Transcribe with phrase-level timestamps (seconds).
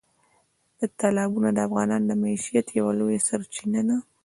[0.99, 3.97] تالابونه د افغانانو د معیشت یوه لویه سرچینه ده.